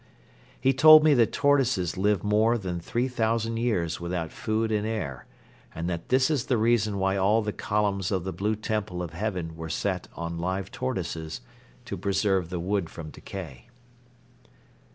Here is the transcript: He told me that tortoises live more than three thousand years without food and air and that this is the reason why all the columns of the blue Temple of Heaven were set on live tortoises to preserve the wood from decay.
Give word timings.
He 0.59 0.73
told 0.73 1.03
me 1.03 1.13
that 1.13 1.31
tortoises 1.31 1.95
live 1.95 2.23
more 2.23 2.57
than 2.57 2.79
three 2.79 3.07
thousand 3.07 3.57
years 3.57 3.99
without 3.99 4.31
food 4.31 4.71
and 4.71 4.83
air 4.87 5.27
and 5.75 5.87
that 5.91 6.09
this 6.09 6.31
is 6.31 6.45
the 6.47 6.57
reason 6.57 6.97
why 6.97 7.17
all 7.17 7.43
the 7.43 7.53
columns 7.53 8.09
of 8.11 8.23
the 8.23 8.33
blue 8.33 8.55
Temple 8.55 9.03
of 9.03 9.13
Heaven 9.13 9.55
were 9.55 9.69
set 9.69 10.07
on 10.15 10.39
live 10.39 10.71
tortoises 10.71 11.41
to 11.85 11.97
preserve 11.97 12.49
the 12.49 12.59
wood 12.59 12.89
from 12.89 13.11
decay. 13.11 13.69